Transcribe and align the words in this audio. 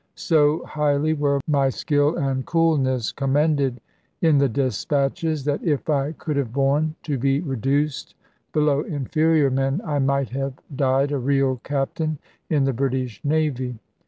So 0.15 0.65
highly 0.65 1.13
were 1.13 1.41
my 1.47 1.69
skill 1.69 2.15
and 2.17 2.43
coolness 2.43 3.11
commended 3.11 3.79
in 4.19 4.39
the 4.39 4.49
despatches, 4.49 5.45
that 5.45 5.63
if 5.63 5.91
I 5.91 6.13
could 6.13 6.37
have 6.37 6.51
borne 6.51 6.95
to 7.03 7.19
be 7.19 7.39
reduced 7.41 8.15
below 8.51 8.81
inferior 8.81 9.51
men, 9.51 9.79
I 9.85 9.99
might 9.99 10.29
have 10.29 10.53
died 10.75 11.11
a 11.11 11.19
real 11.19 11.57
Captain 11.63 12.17
in 12.49 12.63
the 12.63 12.73
British 12.73 13.21
Navy. 13.23 13.77